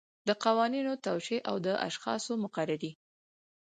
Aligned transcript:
د 0.27 0.29
قوانینو 0.43 0.93
توشیح 1.05 1.39
او 1.49 1.55
د 1.65 1.67
اشخاصو 1.87 2.31
مقرري. 2.43 2.91